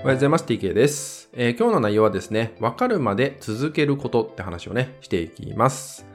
[0.00, 0.44] おはようございます。
[0.46, 6.06] TK です、えー今日の内容はですね、わかるまで続けることって話をね、していきます。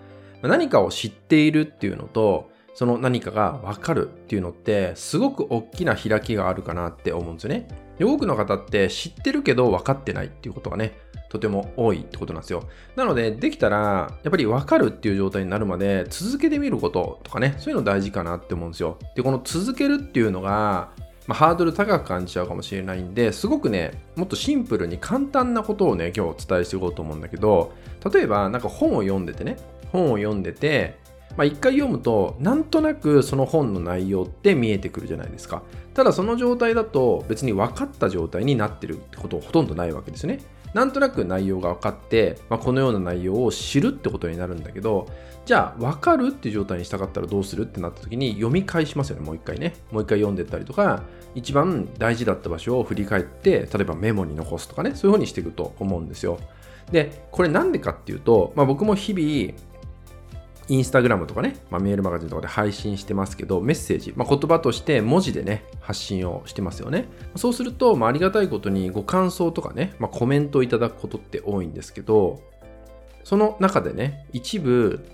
[0.42, 7.68] 何かを知っているっていうのと、その何かがわかるっていうのって、すごく大きな開きがあるかなって思うんですよね。
[8.02, 10.98] 多くの方って知ってるけど分かってないっていうことがね、
[11.30, 12.64] とても多いってことなんですよ。
[12.96, 13.78] なので、できたら、
[14.24, 18.98] やっぱり分かるっていう状態になるまで続けてみることとかね、そういうの大事かなって思うんですよ。
[19.16, 20.90] で、この続けるっていうのが、
[21.28, 27.74] まあ、ハードル高く感じちゃうかもしれないんですごくねもっとシンプルに簡単なことをね今日お伝えしていこうと思うんだけど
[28.14, 29.58] 例えばなんか本を読んでてね
[29.92, 31.04] 本を読んでて
[31.38, 35.64] まあ、一回読むとなんとなくその本の内容って見えてくるじゃないですか。
[35.94, 40.40] ただその状態だと別に分かった状態になってるってことほとんどないわけですね。
[40.76, 45.08] なんとなく内容が分かって、まあ、このような内容を知るってことになるんだけど
[45.46, 49.74] じゃあ分かるっていう状態にしたかったらどうするってなった時に読み返しますよねもう一回ね。
[49.92, 56.40] もう一回読んでったりとか一番大事だった場所を振り返って例えばメモに残すとかねそういう風にしていくと思うんですよ。
[56.92, 59.58] でこれなんでかっていうと、まあ、僕も日々
[60.68, 67.08] インスタグラムとかね、まあ、メールマガジンとかで配信してますけど、メッセージ、まあ、言葉として文字でね、発信をしてますよね。
[67.36, 72.42] そうすると、まあ、ありがたいことにご感想とかね、まあ、コメントをいただくことって多いんですけど、
[73.24, 75.06] その中でね、一部、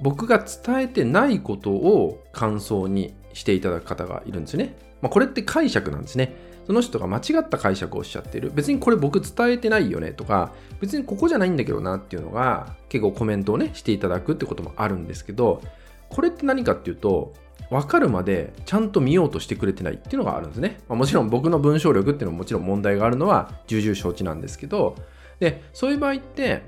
[0.00, 4.76] 僕が伝えてないことを感想にしていただく方がいるんですね。
[5.02, 6.34] まあ、これって解釈なんですね。
[6.68, 8.52] その人が間違った解釈をしちゃってる。
[8.54, 10.52] 別にこれ僕伝えてないよねとか、
[10.82, 15.62] 別にここじゃないんだけどなっていうのが結構コメントをね、していただくってこともあるんですけど、
[16.10, 17.32] これって何かっていうと、
[17.70, 20.78] 分かるまでちゃんと見ようとしてくれてないっていうのがあるんですね。
[20.90, 24.94] まあ、もちろん僕の文章力っていうのももちろん問題があるのは重々承知なんですけど、
[25.40, 26.64] で、そういう場合って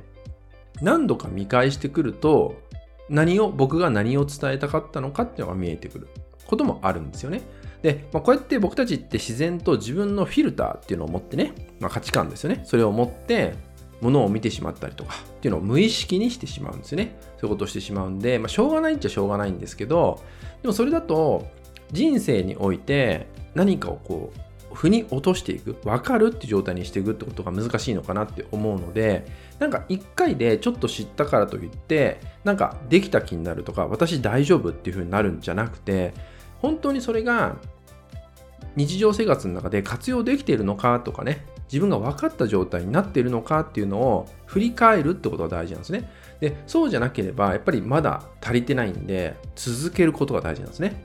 [0.80, 2.58] 何度か見返してくると、
[3.10, 6.08] 何を、僕が何を伝えたかったのかっていうのが見えてくる
[6.46, 7.42] こともあるんですよね。
[7.82, 12.62] で、まあ、こうやって僕たちって自然と自分のフィルターっていうのを持ってね、まあ、価値観ですよね。
[12.64, 13.54] それを持って、
[14.00, 17.16] ものを見てしまったりとかっていうのを無意識にしてしまうんですよね。
[17.38, 20.22] そういうことをしてしまうんで、まあ、しょうがないっちゃしょうがないんですけど、
[20.62, 21.46] でもそれだと
[21.92, 29.26] 人生において何かをこう、腑に落としていく、分かるっていう状態にしていくってことが難しいのかなって思うので、
[29.58, 36.14] なんか一回でちょっと知ったからといって、なんかできた気になるとか、私大丈夫っていう風になるんじゃなくて、
[36.60, 37.56] 本当にそれが
[38.76, 46.10] 日常生活の中で活用できているのかとかね自分が分かった状態になっているのかっていうのを振り返るってことが大事なんですね。
[46.40, 51.04] でそうじゃなければやっぱりまだ足りてないんで続けることが大事なんですね。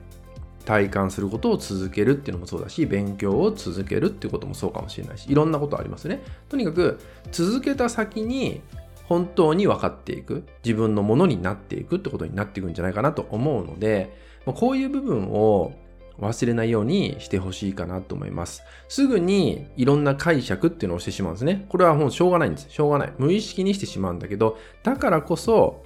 [0.64, 6.22] 体感することを続けるっていうのもそうだし勉強を続けるっていうこともそうかもしれないしいろんなことありますね。
[6.48, 6.98] とにかく
[7.30, 8.62] 続けた先に
[9.08, 15.72] 本当に分かっていく自分のものになっていくってことになっていくんじゃないかなと思うのでこういう部分を
[16.18, 18.62] 忘れないようにしてほしいかなと思います。
[18.88, 21.66] すぐにいろんな解釈っていうのをしてしまうんですね。
[21.68, 22.70] これはもうしょうがないんです。
[22.70, 23.12] しょうがない。
[23.18, 25.82] 無意識にしてしまうんだけど、だからこそ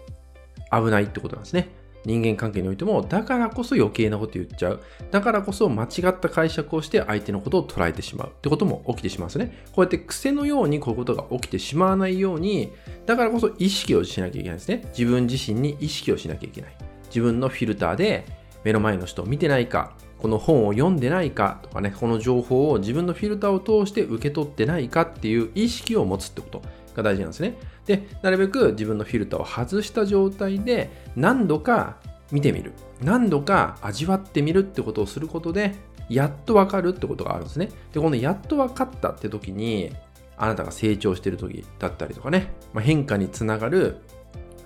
[0.70, 1.70] 危ないってことなんですね。
[2.04, 4.80] 人間関係においても、だからこそ余計なこと言っちゃう。
[5.10, 9.64] だからこそ間違った解釈をして相手のことを捉えてしまうってことも起きてしまうんですね。
[9.72, 12.72] こうやって癖のようにこういうことが起きてしまわないように、
[13.06, 14.82] だからこそ意識をしなきゃいけないんですね。
[14.96, 16.76] 自分自身に意識をしなきゃいけない。
[17.06, 18.24] 自分のフィルターで
[18.64, 26.62] 目の前の人を見てないか、この本を読んでないかとかね、この情報を自分のフィルターを通して受け取ってないかっていう意識を持つってこと
[26.94, 27.58] が大事なんですね。
[27.86, 31.96] で、なるべく自分のフィルターを外した状態で何度か
[32.30, 32.72] 見てみる。
[33.02, 35.74] 何度か味わってみるってことをすることで、
[36.08, 37.70] やっとわかるってことがあるんですね。
[37.92, 39.90] で、このやっとわかったって時に、
[40.36, 43.98] あなたが成長してる時だったりとかね、まあ、変化につながる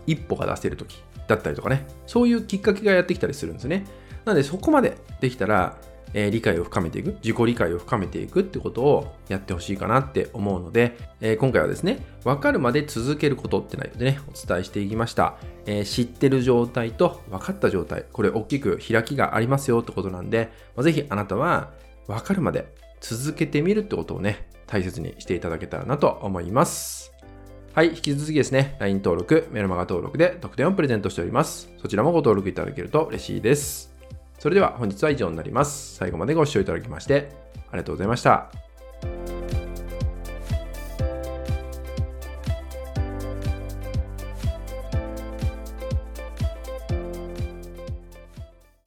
[0.07, 3.85] 一歩が出せる時だったりとかね、そういうきっかけがやってきたりするんですね。
[4.25, 5.77] なのでそこまでできたら、
[6.15, 15.37] えー理解を深めていく、自己理解を深めていくってことをやってほしいかなって思うので、えー今回はですね、分かるまで続けることって内容でね、お伝えしていきました。
[15.67, 21.73] えー知ってる状態と分かった状態、これ大きく開きがありますよってことなんで、まあぜひあなたは
[22.07, 27.13] 分かるまで続けてみるってことをね、大切にしていただけたらなと思います。
[27.75, 31.69] はい、引き続きですね、LINE 登録、メルマガ登録で特典をプレゼントしております。
[31.83, 33.94] そちらもご登録いただけると嬉しいです。
[34.45, 35.95] それでは本日は以上になります。
[35.95, 37.31] 最後までご視聴いただきまして
[37.71, 38.64] ありがとうございました。